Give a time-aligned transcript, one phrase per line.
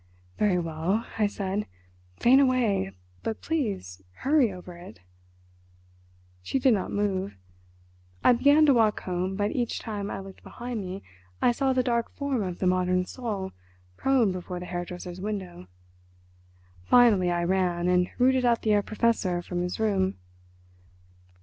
[0.39, 1.67] "Very well," I said,
[2.17, 4.99] "faint away; but please hurry over it."
[6.41, 7.35] She did not move.
[8.23, 11.03] I began to walk home, but each time I looked behind me
[11.39, 13.51] I saw the dark form of the modern soul
[13.95, 15.67] prone before the hairdresser's window.
[16.83, 20.15] Finally I ran, and rooted out the Herr Professor from his room.